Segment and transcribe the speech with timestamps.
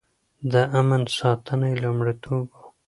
[0.51, 2.61] د امن ساتنه يې لومړيتوب و.